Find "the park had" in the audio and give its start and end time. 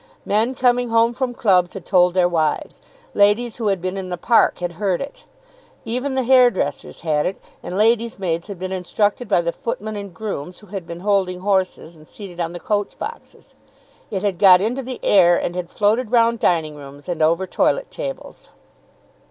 4.09-4.71